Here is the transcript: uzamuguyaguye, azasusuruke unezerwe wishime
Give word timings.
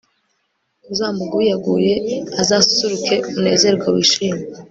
uzamuguyaguye, 0.91 1.93
azasusuruke 2.41 3.15
unezerwe 3.37 3.85
wishime 3.95 4.41